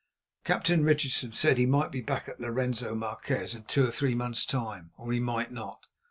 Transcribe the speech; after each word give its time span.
Captain 0.43 0.83
Richardson 0.83 1.31
said 1.31 1.59
he 1.59 1.67
might 1.67 1.91
be 1.91 2.01
back 2.01 2.27
at 2.27 2.39
Lorenzo 2.41 2.95
Marquez 2.95 3.53
in 3.53 3.65
two 3.65 3.85
or 3.87 3.91
three 3.91 4.15
months' 4.15 4.47
time, 4.47 4.89
or 4.97 5.11
he 5.11 5.19
might 5.19 5.51
not. 5.51 5.85